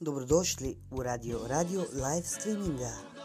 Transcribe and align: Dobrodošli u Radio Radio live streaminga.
Dobrodošli 0.00 0.76
u 0.90 1.02
Radio 1.02 1.40
Radio 1.48 1.80
live 1.80 2.26
streaminga. 2.26 3.17